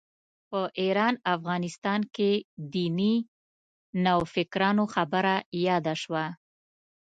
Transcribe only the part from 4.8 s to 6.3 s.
خبره یاده شوه.